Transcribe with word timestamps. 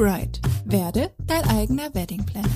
Bride. 0.00 0.40
Werde 0.64 1.12
dein 1.26 1.44
eigener 1.44 1.94
Wedding 1.94 2.24
Planner. 2.24 2.48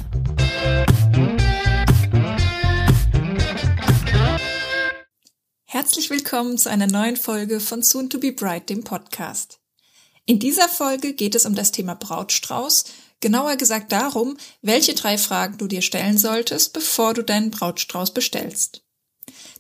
Herzlich 5.66 6.09
willkommen 6.09 6.57
zu 6.57 6.70
einer 6.70 6.87
neuen 6.87 7.19
Folge 7.19 7.61
von 7.61 7.83
Soon 7.83 8.09
to 8.09 8.19
be 8.19 8.33
Bride, 8.33 8.65
dem 8.65 8.83
Podcast. 8.83 9.61
In 10.25 10.38
dieser 10.38 10.70
Folge 10.70 11.12
geht 11.12 11.34
es 11.34 11.45
um 11.45 11.55
das 11.55 11.70
Thema 11.70 11.95
Brautstrauß, 11.96 12.87
genauer 13.20 13.56
gesagt 13.56 13.92
darum, 13.92 14.38
welche 14.62 14.95
drei 14.95 15.19
Fragen 15.19 15.59
du 15.59 15.66
dir 15.66 15.83
stellen 15.83 16.16
solltest, 16.16 16.73
bevor 16.73 17.12
du 17.12 17.23
deinen 17.23 17.51
Brautstrauß 17.51 18.15
bestellst. 18.15 18.87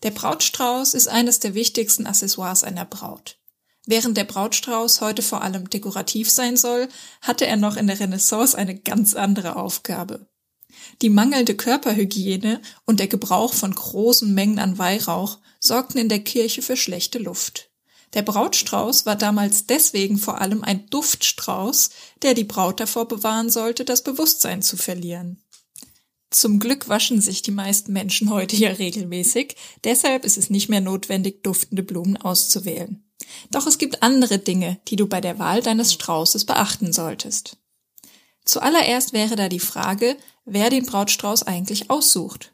Der 0.04 0.10
Brautstrauß 0.10 0.94
ist 0.94 1.08
eines 1.08 1.38
der 1.38 1.52
wichtigsten 1.52 2.06
Accessoires 2.06 2.64
einer 2.64 2.86
Braut. 2.86 3.36
Während 3.86 4.16
der 4.16 4.24
Brautstrauß 4.24 5.00
heute 5.02 5.22
vor 5.22 5.42
allem 5.42 5.68
dekorativ 5.68 6.30
sein 6.30 6.56
soll, 6.56 6.88
hatte 7.20 7.46
er 7.46 7.56
noch 7.56 7.76
in 7.76 7.86
der 7.86 8.00
Renaissance 8.00 8.56
eine 8.56 8.74
ganz 8.74 9.14
andere 9.14 9.56
Aufgabe. 9.56 10.26
Die 11.02 11.10
mangelnde 11.10 11.54
Körperhygiene 11.54 12.60
und 12.86 13.00
der 13.00 13.08
Gebrauch 13.08 13.52
von 13.52 13.74
großen 13.74 14.32
Mengen 14.32 14.58
an 14.58 14.78
Weihrauch 14.78 15.38
sorgten 15.60 15.98
in 15.98 16.08
der 16.08 16.20
Kirche 16.20 16.62
für 16.62 16.76
schlechte 16.76 17.18
Luft. 17.18 17.70
Der 18.14 18.22
Brautstrauß 18.22 19.06
war 19.06 19.16
damals 19.16 19.66
deswegen 19.66 20.18
vor 20.18 20.40
allem 20.40 20.62
ein 20.62 20.86
Duftstrauß, 20.88 21.90
der 22.22 22.34
die 22.34 22.44
Braut 22.44 22.80
davor 22.80 23.08
bewahren 23.08 23.50
sollte, 23.50 23.84
das 23.84 24.02
Bewusstsein 24.02 24.62
zu 24.62 24.76
verlieren. 24.76 25.42
Zum 26.30 26.58
Glück 26.58 26.88
waschen 26.88 27.20
sich 27.20 27.42
die 27.42 27.50
meisten 27.50 27.92
Menschen 27.92 28.30
heute 28.30 28.56
ja 28.56 28.70
regelmäßig, 28.70 29.56
deshalb 29.84 30.24
ist 30.24 30.36
es 30.36 30.50
nicht 30.50 30.68
mehr 30.68 30.80
notwendig, 30.80 31.42
duftende 31.42 31.82
Blumen 31.82 32.16
auszuwählen. 32.16 33.03
Doch 33.50 33.66
es 33.66 33.78
gibt 33.78 34.02
andere 34.02 34.38
Dinge, 34.38 34.78
die 34.88 34.96
du 34.96 35.06
bei 35.06 35.20
der 35.20 35.38
Wahl 35.38 35.62
deines 35.62 35.92
Straußes 35.92 36.44
beachten 36.44 36.92
solltest. 36.92 37.56
Zuallererst 38.44 39.12
wäre 39.12 39.36
da 39.36 39.48
die 39.48 39.60
Frage, 39.60 40.16
wer 40.44 40.70
den 40.70 40.86
Brautstrauß 40.86 41.44
eigentlich 41.44 41.90
aussucht. 41.90 42.52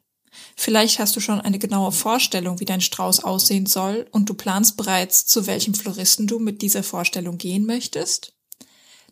Vielleicht 0.56 0.98
hast 0.98 1.16
du 1.16 1.20
schon 1.20 1.40
eine 1.40 1.58
genaue 1.58 1.92
Vorstellung, 1.92 2.60
wie 2.60 2.64
dein 2.64 2.80
Strauß 2.80 3.24
aussehen 3.24 3.66
soll 3.66 4.06
und 4.12 4.28
du 4.28 4.34
planst 4.34 4.76
bereits, 4.76 5.26
zu 5.26 5.46
welchem 5.46 5.74
Floristen 5.74 6.26
du 6.26 6.38
mit 6.38 6.62
dieser 6.62 6.82
Vorstellung 6.82 7.38
gehen 7.38 7.66
möchtest. 7.66 8.34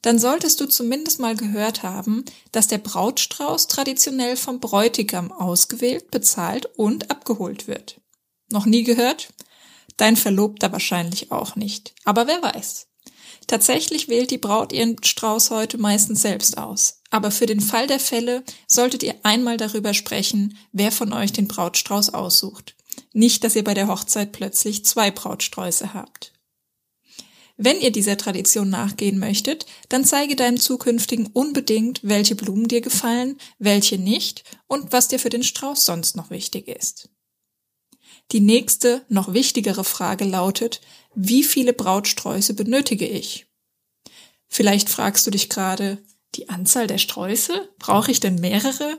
Dann 0.03 0.19
solltest 0.19 0.61
du 0.61 0.67
zumindest 0.67 1.19
mal 1.19 1.35
gehört 1.35 1.83
haben, 1.83 2.25
dass 2.53 2.69
der 2.69 2.79
Brautstrauß 2.79 3.67
traditionell 3.67 4.37
vom 4.37 4.61
Bräutigam 4.61 5.33
ausgewählt, 5.33 6.11
bezahlt 6.11 6.67
und 6.77 7.11
abgeholt 7.11 7.67
wird. 7.67 8.01
Noch 8.51 8.65
nie 8.65 8.85
gehört? 8.85 9.29
Dein 9.99 10.17
Verlobter 10.17 10.73
wahrscheinlich 10.73 11.31
auch 11.31 11.57
nicht. 11.57 11.95
Aber 12.05 12.27
wer 12.27 12.43
weiß. 12.43 12.87
Tatsächlich 13.47 14.09
wählt 14.09 14.31
die 14.31 14.39
Braut 14.39 14.73
ihren 14.73 15.03
Strauß 15.03 15.51
heute 15.51 15.77
meistens 15.77 16.23
selbst 16.23 16.57
aus. 16.57 17.01
Aber 17.11 17.31
für 17.31 17.47
den 17.47 17.61
Fall 17.61 17.87
der 17.87 18.01
Fälle 18.01 18.45
solltet 18.67 19.03
ihr 19.03 19.15
einmal 19.23 19.57
darüber 19.57 19.95
sprechen, 19.95 20.57
wer 20.73 20.93
von 20.93 21.13
euch 21.13 21.33
den 21.33 21.49
Brautstrauß 21.49 22.15
aussucht. 22.15 22.77
Nicht, 23.13 23.43
dass 23.45 23.57
ihr 23.57 23.65
bei 23.65 23.75
der 23.75 23.89
Hochzeit 23.89 24.33
plötzlich 24.33 24.85
zwei 24.85 25.11
Brautsträuße 25.11 25.95
habt. 25.95 26.33
Wenn 27.57 27.81
ihr 27.81 27.91
dieser 27.91 28.17
Tradition 28.17 28.71
nachgehen 28.71 29.19
möchtet, 29.19 29.67
dann 29.89 30.05
zeige 30.05 30.37
deinem 30.37 30.59
Zukünftigen 30.59 31.27
unbedingt, 31.27 32.01
welche 32.05 32.37
Blumen 32.37 32.69
dir 32.69 32.83
gefallen, 32.83 33.37
welche 33.59 33.99
nicht 33.99 34.45
und 34.69 34.93
was 34.93 35.09
dir 35.09 35.19
für 35.19 35.31
den 35.31 35.43
Strauß 35.43 35.85
sonst 35.85 36.15
noch 36.15 36.31
wichtig 36.31 36.69
ist. 36.69 37.09
Die 38.33 38.41
nächste, 38.41 39.05
noch 39.09 39.33
wichtigere 39.33 39.85
Frage 39.85 40.25
lautet, 40.25 40.81
wie 41.15 41.43
viele 41.43 41.73
Brautsträuße 41.73 42.55
benötige 42.55 43.07
ich? 43.07 43.47
Vielleicht 44.49 44.89
fragst 44.89 45.27
du 45.27 45.31
dich 45.31 45.49
gerade, 45.49 45.99
die 46.35 46.49
Anzahl 46.49 46.87
der 46.87 46.99
Sträuße? 46.99 47.71
Brauche 47.79 48.11
ich 48.11 48.21
denn 48.21 48.37
mehrere? 48.37 48.99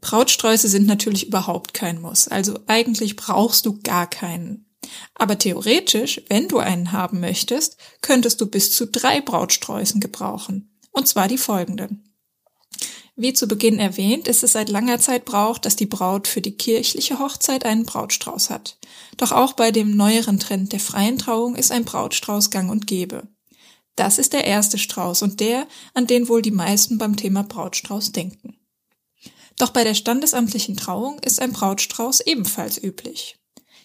Brautsträuße 0.00 0.68
sind 0.68 0.86
natürlich 0.86 1.26
überhaupt 1.26 1.74
kein 1.74 2.00
Muss, 2.00 2.28
also 2.28 2.60
eigentlich 2.66 3.16
brauchst 3.16 3.66
du 3.66 3.80
gar 3.80 4.08
keinen. 4.08 4.66
Aber 5.14 5.38
theoretisch, 5.38 6.20
wenn 6.28 6.46
du 6.46 6.58
einen 6.58 6.92
haben 6.92 7.20
möchtest, 7.20 7.76
könntest 8.02 8.40
du 8.40 8.46
bis 8.46 8.72
zu 8.72 8.86
drei 8.86 9.20
Brautsträußen 9.20 10.00
gebrauchen. 10.00 10.78
Und 10.92 11.08
zwar 11.08 11.26
die 11.26 11.38
folgenden. 11.38 12.13
Wie 13.16 13.32
zu 13.32 13.46
Beginn 13.46 13.78
erwähnt, 13.78 14.26
ist 14.26 14.42
es 14.42 14.52
seit 14.52 14.68
langer 14.68 14.98
Zeit 14.98 15.24
Brauch, 15.24 15.58
dass 15.58 15.76
die 15.76 15.86
Braut 15.86 16.26
für 16.26 16.40
die 16.40 16.56
kirchliche 16.56 17.20
Hochzeit 17.20 17.64
einen 17.64 17.86
Brautstrauß 17.86 18.50
hat. 18.50 18.76
Doch 19.16 19.30
auch 19.30 19.52
bei 19.52 19.70
dem 19.70 19.96
neueren 19.96 20.40
Trend 20.40 20.72
der 20.72 20.80
freien 20.80 21.16
Trauung 21.16 21.54
ist 21.54 21.70
ein 21.70 21.84
Brautstrauß 21.84 22.50
gang 22.50 22.70
und 22.70 22.88
gäbe. 22.88 23.28
Das 23.94 24.18
ist 24.18 24.32
der 24.32 24.44
erste 24.44 24.78
Strauß 24.78 25.22
und 25.22 25.38
der, 25.38 25.68
an 25.94 26.08
den 26.08 26.28
wohl 26.28 26.42
die 26.42 26.50
meisten 26.50 26.98
beim 26.98 27.16
Thema 27.16 27.44
Brautstrauß 27.44 28.10
denken. 28.10 28.56
Doch 29.58 29.70
bei 29.70 29.84
der 29.84 29.94
standesamtlichen 29.94 30.76
Trauung 30.76 31.20
ist 31.20 31.40
ein 31.40 31.52
Brautstrauß 31.52 32.22
ebenfalls 32.22 32.82
üblich. 32.82 33.38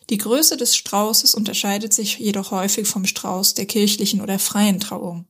Die 0.09 0.17
Größe 0.17 0.57
des 0.57 0.75
Straußes 0.75 1.35
unterscheidet 1.35 1.93
sich 1.93 2.17
jedoch 2.17 2.49
häufig 2.49 2.87
vom 2.87 3.05
Strauß 3.05 3.53
der 3.53 3.67
kirchlichen 3.67 4.21
oder 4.21 4.39
freien 4.39 4.79
Trauung. 4.79 5.27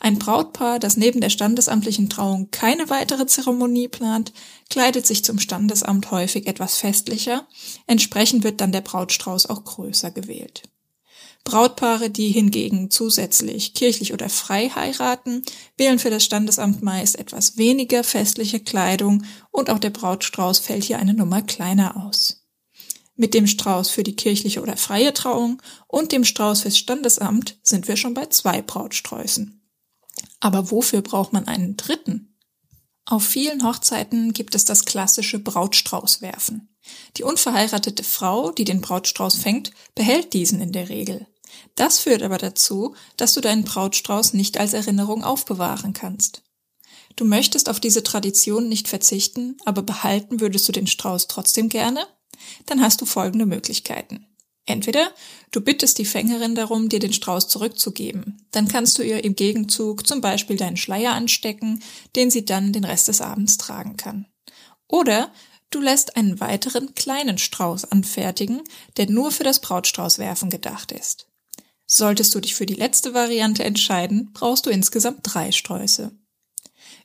Ein 0.00 0.18
Brautpaar, 0.18 0.78
das 0.78 0.96
neben 0.96 1.20
der 1.20 1.30
standesamtlichen 1.30 2.10
Trauung 2.10 2.50
keine 2.50 2.90
weitere 2.90 3.26
Zeremonie 3.26 3.88
plant, 3.88 4.32
kleidet 4.68 5.06
sich 5.06 5.24
zum 5.24 5.38
Standesamt 5.38 6.10
häufig 6.10 6.46
etwas 6.46 6.76
festlicher, 6.76 7.46
entsprechend 7.86 8.44
wird 8.44 8.60
dann 8.60 8.72
der 8.72 8.80
Brautstrauß 8.80 9.46
auch 9.46 9.64
größer 9.64 10.10
gewählt. 10.10 10.62
Brautpaare, 11.44 12.08
die 12.08 12.30
hingegen 12.30 12.90
zusätzlich 12.90 13.74
kirchlich 13.74 14.14
oder 14.14 14.30
frei 14.30 14.70
heiraten, 14.70 15.42
wählen 15.76 15.98
für 15.98 16.08
das 16.08 16.24
Standesamt 16.24 16.82
meist 16.82 17.18
etwas 17.18 17.58
weniger 17.58 18.02
festliche 18.02 18.60
Kleidung 18.60 19.24
und 19.50 19.68
auch 19.68 19.78
der 19.78 19.90
Brautstrauß 19.90 20.58
fällt 20.58 20.84
hier 20.84 20.98
eine 20.98 21.12
Nummer 21.12 21.42
kleiner 21.42 22.02
aus. 22.02 22.46
Mit 23.14 23.34
dem 23.34 23.46
Strauß 23.46 23.90
für 23.90 24.02
die 24.02 24.16
kirchliche 24.16 24.62
oder 24.62 24.76
freie 24.76 25.12
Trauung 25.12 25.62
und 25.86 26.12
dem 26.12 26.24
Strauß 26.24 26.62
fürs 26.62 26.78
Standesamt 26.78 27.58
sind 27.62 27.86
wir 27.88 27.96
schon 27.96 28.14
bei 28.14 28.26
zwei 28.26 28.62
Brautsträußen. 28.62 29.63
Aber 30.44 30.70
wofür 30.70 31.00
braucht 31.00 31.32
man 31.32 31.48
einen 31.48 31.78
dritten? 31.78 32.36
Auf 33.06 33.24
vielen 33.24 33.64
Hochzeiten 33.66 34.34
gibt 34.34 34.54
es 34.54 34.66
das 34.66 34.84
klassische 34.84 35.38
Brautstraußwerfen. 35.38 36.68
Die 37.16 37.22
unverheiratete 37.22 38.04
Frau, 38.04 38.50
die 38.50 38.64
den 38.66 38.82
Brautstrauß 38.82 39.36
fängt, 39.36 39.70
behält 39.94 40.34
diesen 40.34 40.60
in 40.60 40.72
der 40.72 40.90
Regel. 40.90 41.26
Das 41.76 41.98
führt 41.98 42.22
aber 42.22 42.36
dazu, 42.36 42.94
dass 43.16 43.32
du 43.32 43.40
deinen 43.40 43.64
Brautstrauß 43.64 44.34
nicht 44.34 44.58
als 44.58 44.74
Erinnerung 44.74 45.24
aufbewahren 45.24 45.94
kannst. 45.94 46.42
Du 47.16 47.24
möchtest 47.24 47.70
auf 47.70 47.80
diese 47.80 48.02
Tradition 48.02 48.68
nicht 48.68 48.88
verzichten, 48.88 49.56
aber 49.64 49.80
behalten 49.80 50.40
würdest 50.40 50.68
du 50.68 50.72
den 50.72 50.86
Strauß 50.86 51.26
trotzdem 51.26 51.70
gerne? 51.70 52.06
Dann 52.66 52.82
hast 52.82 53.00
du 53.00 53.06
folgende 53.06 53.46
Möglichkeiten. 53.46 54.26
Entweder 54.66 55.12
du 55.50 55.60
bittest 55.60 55.98
die 55.98 56.06
Fängerin 56.06 56.54
darum, 56.54 56.88
dir 56.88 56.98
den 56.98 57.12
Strauß 57.12 57.48
zurückzugeben. 57.48 58.46
Dann 58.50 58.66
kannst 58.68 58.98
du 58.98 59.02
ihr 59.02 59.22
im 59.22 59.36
Gegenzug 59.36 60.06
zum 60.06 60.20
Beispiel 60.20 60.56
deinen 60.56 60.78
Schleier 60.78 61.12
anstecken, 61.12 61.82
den 62.16 62.30
sie 62.30 62.44
dann 62.44 62.72
den 62.72 62.84
Rest 62.84 63.08
des 63.08 63.20
Abends 63.20 63.58
tragen 63.58 63.96
kann. 63.96 64.26
Oder 64.88 65.30
du 65.70 65.80
lässt 65.80 66.16
einen 66.16 66.40
weiteren 66.40 66.94
kleinen 66.94 67.36
Strauß 67.36 67.86
anfertigen, 67.86 68.62
der 68.96 69.10
nur 69.10 69.32
für 69.32 69.44
das 69.44 69.60
Brautstraußwerfen 69.60 70.48
gedacht 70.48 70.92
ist. 70.92 71.26
Solltest 71.86 72.34
du 72.34 72.40
dich 72.40 72.54
für 72.54 72.66
die 72.66 72.74
letzte 72.74 73.12
Variante 73.12 73.64
entscheiden, 73.64 74.30
brauchst 74.32 74.64
du 74.64 74.70
insgesamt 74.70 75.20
drei 75.22 75.52
Sträuße. 75.52 76.12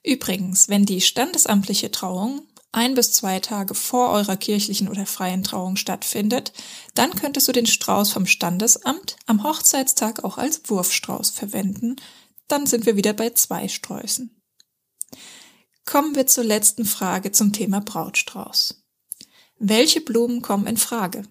Übrigens, 0.03 0.69
wenn 0.69 0.85
die 0.85 1.01
standesamtliche 1.01 1.91
Trauung 1.91 2.43
ein 2.71 2.93
bis 2.93 3.13
zwei 3.13 3.39
Tage 3.39 3.73
vor 3.73 4.09
eurer 4.09 4.37
kirchlichen 4.37 4.89
oder 4.89 5.05
freien 5.05 5.43
Trauung 5.43 5.75
stattfindet, 5.75 6.53
dann 6.93 7.15
könntest 7.15 7.47
du 7.47 7.51
den 7.51 7.65
Strauß 7.65 8.11
vom 8.11 8.25
Standesamt 8.25 9.15
am 9.25 9.43
Hochzeitstag 9.43 10.23
auch 10.23 10.37
als 10.37 10.61
Wurfstrauß 10.65 11.31
verwenden. 11.31 11.95
Dann 12.47 12.67
sind 12.67 12.85
wir 12.85 12.95
wieder 12.95 13.13
bei 13.13 13.31
zwei 13.31 13.67
Sträußen. 13.67 14.35
Kommen 15.85 16.15
wir 16.15 16.27
zur 16.27 16.43
letzten 16.43 16.85
Frage 16.85 17.31
zum 17.31 17.51
Thema 17.53 17.81
Brautstrauß. 17.81 18.83
Welche 19.57 20.01
Blumen 20.01 20.41
kommen 20.41 20.67
in 20.67 20.77
Frage? 20.77 21.23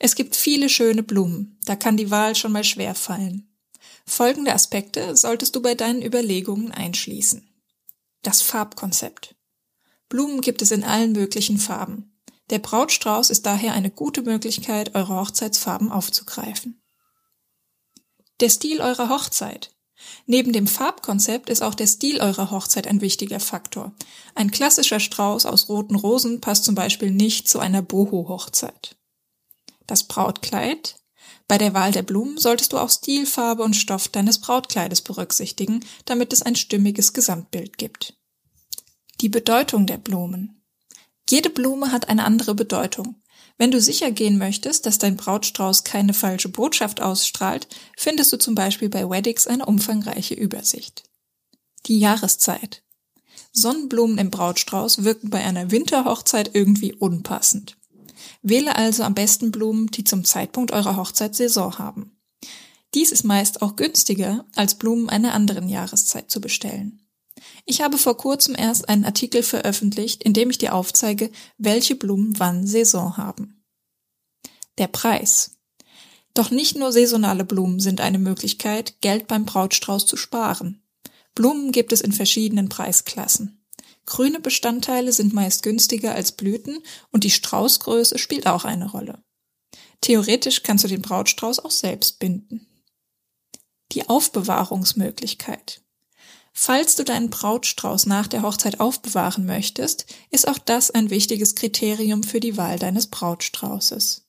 Es 0.00 0.16
gibt 0.16 0.34
viele 0.34 0.68
schöne 0.68 1.02
Blumen, 1.02 1.58
da 1.64 1.76
kann 1.76 1.96
die 1.96 2.10
Wahl 2.10 2.34
schon 2.34 2.52
mal 2.52 2.64
schwer 2.64 2.94
fallen. 2.94 3.48
Folgende 4.04 4.52
Aspekte 4.52 5.16
solltest 5.16 5.54
du 5.54 5.62
bei 5.62 5.74
deinen 5.74 6.02
Überlegungen 6.02 6.72
einschließen. 6.72 7.48
Das 8.22 8.42
Farbkonzept. 8.42 9.37
Blumen 10.08 10.40
gibt 10.40 10.62
es 10.62 10.70
in 10.70 10.84
allen 10.84 11.12
möglichen 11.12 11.58
Farben. 11.58 12.18
Der 12.50 12.58
Brautstrauß 12.58 13.28
ist 13.30 13.44
daher 13.44 13.74
eine 13.74 13.90
gute 13.90 14.22
Möglichkeit, 14.22 14.94
eure 14.94 15.16
Hochzeitsfarben 15.16 15.92
aufzugreifen. 15.92 16.82
Der 18.40 18.48
Stil 18.48 18.80
eurer 18.80 19.10
Hochzeit. 19.10 19.74
Neben 20.26 20.52
dem 20.52 20.66
Farbkonzept 20.66 21.50
ist 21.50 21.62
auch 21.62 21.74
der 21.74 21.86
Stil 21.86 22.20
eurer 22.20 22.50
Hochzeit 22.50 22.86
ein 22.86 23.00
wichtiger 23.00 23.40
Faktor. 23.40 23.92
Ein 24.34 24.50
klassischer 24.50 25.00
Strauß 25.00 25.44
aus 25.44 25.68
roten 25.68 25.96
Rosen 25.96 26.40
passt 26.40 26.64
zum 26.64 26.74
Beispiel 26.74 27.10
nicht 27.10 27.48
zu 27.48 27.58
einer 27.58 27.82
Boho-Hochzeit. 27.82 28.96
Das 29.86 30.04
Brautkleid. 30.04 30.96
Bei 31.48 31.58
der 31.58 31.74
Wahl 31.74 31.92
der 31.92 32.02
Blumen 32.02 32.38
solltest 32.38 32.72
du 32.72 32.78
auch 32.78 32.90
Stilfarbe 32.90 33.62
und 33.62 33.74
Stoff 33.74 34.08
deines 34.08 34.38
Brautkleides 34.38 35.02
berücksichtigen, 35.02 35.84
damit 36.04 36.32
es 36.32 36.42
ein 36.42 36.56
stimmiges 36.56 37.12
Gesamtbild 37.12 37.76
gibt. 37.76 38.17
Die 39.20 39.28
Bedeutung 39.28 39.86
der 39.86 39.96
Blumen. 39.96 40.62
Jede 41.28 41.50
Blume 41.50 41.90
hat 41.90 42.08
eine 42.08 42.24
andere 42.24 42.54
Bedeutung. 42.54 43.16
Wenn 43.56 43.72
du 43.72 43.80
sicher 43.80 44.12
gehen 44.12 44.38
möchtest, 44.38 44.86
dass 44.86 44.98
dein 44.98 45.16
Brautstrauß 45.16 45.82
keine 45.82 46.14
falsche 46.14 46.48
Botschaft 46.48 47.00
ausstrahlt, 47.00 47.66
findest 47.96 48.32
du 48.32 48.38
zum 48.38 48.54
Beispiel 48.54 48.88
bei 48.88 49.10
Weddings 49.10 49.48
eine 49.48 49.66
umfangreiche 49.66 50.34
Übersicht. 50.34 51.02
Die 51.86 51.98
Jahreszeit. 51.98 52.84
Sonnenblumen 53.50 54.18
im 54.18 54.30
Brautstrauß 54.30 55.02
wirken 55.02 55.30
bei 55.30 55.42
einer 55.42 55.72
Winterhochzeit 55.72 56.54
irgendwie 56.54 56.94
unpassend. 56.94 57.76
Wähle 58.42 58.76
also 58.76 59.02
am 59.02 59.14
besten 59.14 59.50
Blumen, 59.50 59.88
die 59.88 60.04
zum 60.04 60.24
Zeitpunkt 60.24 60.70
eurer 60.70 60.96
Hochzeitssaison 60.96 61.78
haben. 61.80 62.16
Dies 62.94 63.10
ist 63.10 63.24
meist 63.24 63.62
auch 63.62 63.74
günstiger, 63.74 64.44
als 64.54 64.76
Blumen 64.76 65.08
einer 65.08 65.34
anderen 65.34 65.68
Jahreszeit 65.68 66.30
zu 66.30 66.40
bestellen. 66.40 67.07
Ich 67.64 67.80
habe 67.80 67.98
vor 67.98 68.16
kurzem 68.16 68.54
erst 68.56 68.88
einen 68.88 69.04
Artikel 69.04 69.42
veröffentlicht, 69.42 70.22
in 70.22 70.32
dem 70.32 70.50
ich 70.50 70.58
dir 70.58 70.74
aufzeige, 70.74 71.30
welche 71.56 71.94
Blumen 71.94 72.38
wann 72.38 72.66
Saison 72.66 73.16
haben. 73.16 73.64
Der 74.78 74.88
Preis. 74.88 75.58
Doch 76.34 76.50
nicht 76.50 76.76
nur 76.76 76.92
saisonale 76.92 77.44
Blumen 77.44 77.80
sind 77.80 78.00
eine 78.00 78.18
Möglichkeit, 78.18 79.00
Geld 79.00 79.26
beim 79.26 79.44
Brautstrauß 79.44 80.06
zu 80.06 80.16
sparen. 80.16 80.82
Blumen 81.34 81.72
gibt 81.72 81.92
es 81.92 82.00
in 82.00 82.12
verschiedenen 82.12 82.68
Preisklassen. 82.68 83.64
Grüne 84.06 84.40
Bestandteile 84.40 85.12
sind 85.12 85.34
meist 85.34 85.62
günstiger 85.62 86.14
als 86.14 86.32
Blüten 86.32 86.78
und 87.10 87.24
die 87.24 87.30
Straußgröße 87.30 88.18
spielt 88.18 88.46
auch 88.46 88.64
eine 88.64 88.90
Rolle. 88.90 89.22
Theoretisch 90.00 90.62
kannst 90.62 90.84
du 90.84 90.88
den 90.88 91.02
Brautstrauß 91.02 91.58
auch 91.60 91.70
selbst 91.70 92.18
binden. 92.18 92.66
Die 93.92 94.08
Aufbewahrungsmöglichkeit. 94.08 95.82
Falls 96.60 96.96
du 96.96 97.04
deinen 97.04 97.30
Brautstrauß 97.30 98.06
nach 98.06 98.26
der 98.26 98.42
Hochzeit 98.42 98.80
aufbewahren 98.80 99.46
möchtest, 99.46 100.06
ist 100.32 100.48
auch 100.48 100.58
das 100.58 100.90
ein 100.90 101.08
wichtiges 101.08 101.54
Kriterium 101.54 102.24
für 102.24 102.40
die 102.40 102.56
Wahl 102.56 102.80
deines 102.80 103.06
Brautstraußes. 103.06 104.26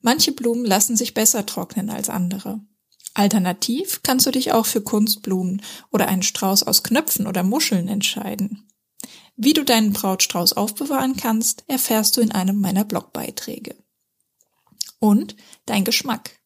Manche 0.00 0.32
Blumen 0.32 0.64
lassen 0.64 0.96
sich 0.96 1.12
besser 1.12 1.44
trocknen 1.44 1.90
als 1.90 2.08
andere. 2.08 2.62
Alternativ 3.12 4.00
kannst 4.02 4.24
du 4.24 4.30
dich 4.30 4.52
auch 4.52 4.64
für 4.64 4.80
Kunstblumen 4.80 5.60
oder 5.92 6.08
einen 6.08 6.22
Strauß 6.22 6.62
aus 6.62 6.82
Knöpfen 6.82 7.26
oder 7.26 7.42
Muscheln 7.42 7.88
entscheiden. 7.88 8.66
Wie 9.36 9.52
du 9.52 9.62
deinen 9.62 9.92
Brautstrauß 9.92 10.54
aufbewahren 10.54 11.18
kannst, 11.18 11.62
erfährst 11.68 12.16
du 12.16 12.22
in 12.22 12.32
einem 12.32 12.58
meiner 12.58 12.86
Blogbeiträge. 12.86 13.76
Und 14.98 15.36
dein 15.66 15.84
Geschmack. 15.84 16.40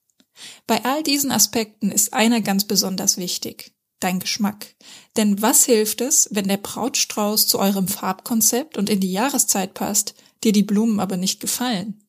Bei 0.66 0.84
all 0.84 1.04
diesen 1.04 1.30
Aspekten 1.30 1.92
ist 1.92 2.14
einer 2.14 2.40
ganz 2.40 2.64
besonders 2.64 3.16
wichtig. 3.16 3.76
Dein 4.00 4.18
Geschmack. 4.18 4.74
Denn 5.16 5.42
was 5.42 5.64
hilft 5.66 6.00
es, 6.00 6.28
wenn 6.32 6.48
der 6.48 6.56
Brautstrauß 6.56 7.46
zu 7.46 7.58
eurem 7.58 7.86
Farbkonzept 7.86 8.78
und 8.78 8.88
in 8.88 9.00
die 9.00 9.12
Jahreszeit 9.12 9.74
passt, 9.74 10.14
dir 10.42 10.52
die 10.52 10.62
Blumen 10.62 11.00
aber 11.00 11.18
nicht 11.18 11.40
gefallen? 11.40 12.02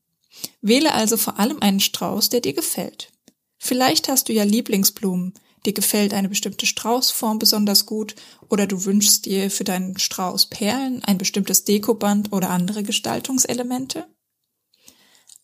Wähle 0.61 0.93
also 0.93 1.17
vor 1.17 1.37
allem 1.37 1.61
einen 1.61 1.81
Strauß, 1.81 2.29
der 2.29 2.39
dir 2.39 2.53
gefällt. 2.53 3.11
Vielleicht 3.57 4.07
hast 4.07 4.29
du 4.29 4.33
ja 4.33 4.43
Lieblingsblumen, 4.43 5.33
dir 5.65 5.73
gefällt 5.73 6.13
eine 6.13 6.29
bestimmte 6.29 6.65
Straußform 6.65 7.37
besonders 7.37 7.85
gut 7.85 8.15
oder 8.49 8.65
du 8.65 8.85
wünschst 8.85 9.25
dir 9.25 9.51
für 9.51 9.63
deinen 9.63 9.99
Strauß 9.99 10.47
Perlen, 10.47 11.03
ein 11.03 11.17
bestimmtes 11.17 11.65
Dekoband 11.65 12.31
oder 12.31 12.49
andere 12.49 12.83
Gestaltungselemente? 12.83 14.07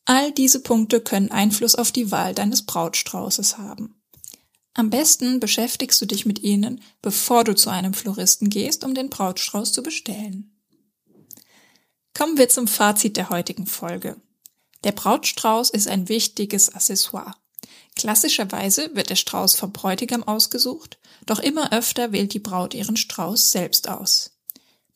All 0.06 0.32
diese 0.32 0.62
Punkte 0.62 1.02
können 1.02 1.32
Einfluss 1.32 1.76
auf 1.76 1.92
die 1.92 2.12
Wahl 2.12 2.34
deines 2.34 2.66
Brautstraußes 2.66 3.58
haben. 3.58 3.97
Am 4.78 4.92
besten 4.92 5.40
beschäftigst 5.40 6.00
du 6.00 6.06
dich 6.06 6.28
mit 6.28 6.44
ihnen, 6.44 6.84
bevor 7.02 7.44
du 7.44 7.56
zu 7.56 7.72
einem 7.72 7.96
Floristen 7.96 8.48
gehst, 8.52 8.84
um 8.84 8.94
den 8.94 9.10
Brautstrauß 9.10 9.74
zu 9.74 9.82
bestellen. 9.82 10.56
Kommen 12.14 12.38
wir 12.38 12.48
zum 12.48 12.68
Fazit 12.68 13.18
der 13.18 13.32
heutigen 13.32 13.66
Folge. 13.66 14.22
Der 14.84 14.92
Brautstrauß 14.92 15.72
ist 15.72 15.88
ein 15.88 16.10
wichtiges 16.10 16.76
Accessoire. 16.76 17.34
Klassischerweise 17.96 18.92
wird 18.94 19.10
der 19.10 19.16
Strauß 19.16 19.56
vom 19.56 19.72
Bräutigam 19.72 20.22
ausgesucht, 20.24 21.00
doch 21.26 21.40
immer 21.40 21.74
öfter 21.74 22.12
wählt 22.12 22.36
die 22.36 22.40
Braut 22.40 22.76
ihren 22.76 22.98
Strauß 22.98 23.52
selbst 23.52 23.90
aus. 23.90 24.38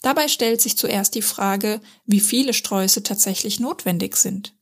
Dabei 0.03 0.27
stellt 0.27 0.61
sich 0.61 0.77
zuerst 0.77 1.15
die 1.15 1.23
Frage, 1.23 1.81
wie 2.05 2.19
viele 2.19 2.53
Sträuße 2.53 3.01
tatsächlich 3.01 3.59
notwendig 3.59 4.15
sind. 4.15 4.53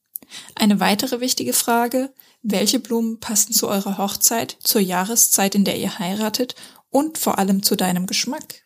Eine 0.55 0.79
weitere 0.79 1.19
wichtige 1.19 1.53
Frage, 1.53 2.13
welche 2.41 2.79
Blumen 2.79 3.19
passen 3.19 3.53
zu 3.53 3.67
eurer 3.67 3.97
Hochzeit, 3.97 4.57
zur 4.63 4.81
Jahreszeit, 4.81 5.55
in 5.55 5.65
der 5.65 5.77
ihr 5.77 5.99
heiratet 5.99 6.55
und 6.89 7.17
vor 7.17 7.37
allem 7.37 7.63
zu 7.63 7.75
deinem 7.75 8.07
Geschmack? 8.07 8.63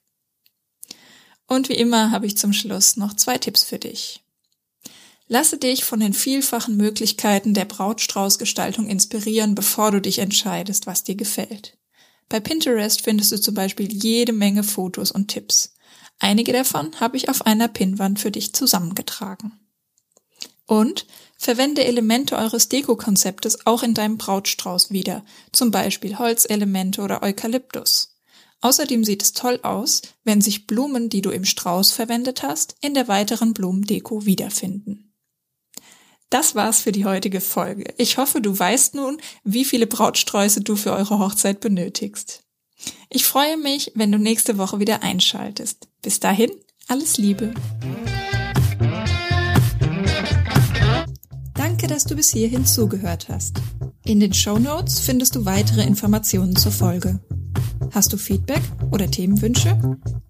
Und 1.47 1.69
wie 1.69 1.75
immer 1.75 2.11
habe 2.11 2.25
ich 2.25 2.37
zum 2.37 2.53
Schluss 2.53 2.97
noch 2.97 3.15
zwei 3.15 3.37
Tipps 3.37 3.63
für 3.63 3.79
dich. 3.79 4.23
Lasse 5.27 5.57
dich 5.57 5.83
von 5.83 5.99
den 5.99 6.13
vielfachen 6.13 6.77
Möglichkeiten 6.77 7.53
der 7.53 7.65
Brautstraußgestaltung 7.65 8.87
inspirieren, 8.87 9.55
bevor 9.55 9.91
du 9.91 10.01
dich 10.01 10.19
entscheidest, 10.19 10.85
was 10.85 11.03
dir 11.03 11.15
gefällt. 11.15 11.77
Bei 12.29 12.39
Pinterest 12.39 13.01
findest 13.01 13.31
du 13.31 13.39
zum 13.39 13.53
Beispiel 13.53 13.91
jede 13.91 14.33
Menge 14.33 14.63
Fotos 14.63 15.11
und 15.11 15.27
Tipps. 15.27 15.73
Einige 16.19 16.53
davon 16.53 16.99
habe 16.99 17.17
ich 17.17 17.29
auf 17.29 17.45
einer 17.45 17.67
Pinnwand 17.67 18.19
für 18.19 18.31
dich 18.31 18.53
zusammengetragen. 18.53 19.62
Und 20.65 21.05
verwende 21.37 21.83
Elemente 21.83 22.37
eures 22.37 22.69
Dekokonzeptes 22.69 23.65
auch 23.65 23.83
in 23.83 23.93
deinem 23.93 24.17
Brautstrauß 24.17 24.91
wieder, 24.91 25.25
zum 25.51 25.71
Beispiel 25.71 26.17
Holzelemente 26.17 27.01
oder 27.01 27.21
Eukalyptus. 27.21 28.17
Außerdem 28.61 29.03
sieht 29.03 29.21
es 29.21 29.33
toll 29.33 29.59
aus, 29.61 30.01
wenn 30.23 30.39
sich 30.39 30.67
Blumen, 30.67 31.09
die 31.09 31.21
du 31.21 31.31
im 31.31 31.43
Strauß 31.43 31.91
verwendet 31.91 32.43
hast, 32.43 32.75
in 32.79 32.93
der 32.93 33.09
weiteren 33.09 33.53
Blumendeko 33.53 34.25
wiederfinden. 34.25 35.13
Das 36.29 36.55
war's 36.55 36.81
für 36.81 36.93
die 36.93 37.05
heutige 37.05 37.41
Folge. 37.41 37.93
Ich 37.97 38.17
hoffe, 38.17 38.41
du 38.41 38.57
weißt 38.57 38.95
nun, 38.95 39.17
wie 39.43 39.65
viele 39.65 39.85
Brautsträuße 39.85 40.61
du 40.61 40.77
für 40.77 40.93
eure 40.93 41.19
Hochzeit 41.19 41.59
benötigst. 41.59 42.41
Ich 43.09 43.25
freue 43.25 43.57
mich, 43.57 43.91
wenn 43.95 44.11
du 44.11 44.17
nächste 44.17 44.57
Woche 44.57 44.79
wieder 44.79 45.03
einschaltest. 45.03 45.89
Bis 46.01 46.19
dahin, 46.19 46.51
alles 46.87 47.17
Liebe. 47.17 47.53
Danke, 51.83 51.95
dass 51.95 52.05
du 52.05 52.15
bis 52.15 52.31
hierhin 52.31 52.65
zugehört 52.65 53.27
hast. 53.27 53.61
In 54.05 54.21
den 54.21 54.33
Show 54.33 54.57
Notes 54.57 55.01
findest 55.01 55.35
du 55.35 55.43
weitere 55.43 55.83
Informationen 55.83 56.55
zur 56.55 56.71
Folge. 56.71 57.19
Hast 57.91 58.13
du 58.13 58.17
Feedback 58.17 58.61
oder 58.91 59.11
Themenwünsche? 59.11 59.77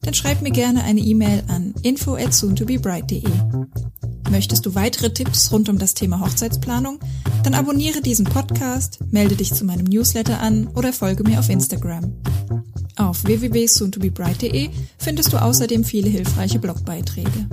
Dann 0.02 0.16
schreib 0.16 0.42
mir 0.42 0.50
gerne 0.50 0.84
eine 0.84 1.02
E-Mail 1.02 1.44
an 1.50 1.76
info 1.84 2.16
at 2.16 2.34
soontobebright.de. 2.34 3.30
Möchtest 4.32 4.66
du 4.66 4.74
weitere 4.74 5.14
Tipps 5.14 5.52
rund 5.52 5.70
um 5.70 5.78
das 5.78 5.94
Thema 5.94 6.22
Hochzeitsplanung? 6.22 6.98
Dann 7.44 7.54
abonniere 7.54 8.02
diesen 8.02 8.26
Podcast, 8.26 8.98
melde 9.12 9.36
dich 9.36 9.54
zu 9.54 9.64
meinem 9.64 9.86
Newsletter 9.86 10.40
an 10.40 10.66
oder 10.70 10.92
folge 10.92 11.24
mir 11.24 11.38
auf 11.38 11.50
Instagram. 11.50 12.16
Auf 12.96 13.24
www.soontobebright.de 13.26 14.72
findest 14.98 15.32
du 15.32 15.38
außerdem 15.38 15.84
viele 15.84 16.10
hilfreiche 16.10 16.58
Blogbeiträge. 16.58 17.48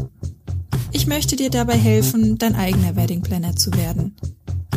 Ich 0.92 1.06
möchte 1.06 1.36
dir 1.36 1.50
dabei 1.50 1.76
helfen, 1.76 2.36
dein 2.38 2.54
eigener 2.54 2.96
Wedding 2.96 3.22
Planner 3.22 3.54
zu 3.54 3.72
werden. 3.74 4.16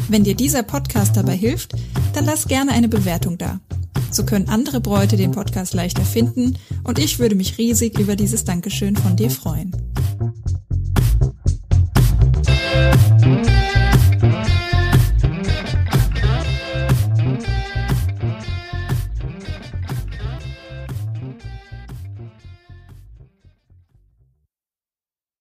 Wenn 0.10 0.24
dir 0.24 0.36
dieser 0.36 0.64
Podcast 0.64 1.18
dabei 1.18 1.36
hilft, 1.36 1.74
dann 2.14 2.26
lass 2.26 2.48
gerne 2.48 2.72
eine 2.72 2.88
Bewertung 2.88 3.38
da. 3.38 3.60
So 4.12 4.24
können 4.24 4.48
andere 4.48 4.80
Bräute 4.80 5.18
den 5.18 5.32
Podcast 5.32 5.74
leichter 5.74 6.04
finden 6.04 6.58
und 6.84 7.00
ich 7.00 7.18
würde 7.18 7.36
mich 7.36 7.58
riesig 7.58 7.98
über 7.98 8.16
dieses 8.16 8.44
Dankeschön 8.44 8.96
von 8.96 9.16
dir 9.16 9.32
freuen. 9.32 9.76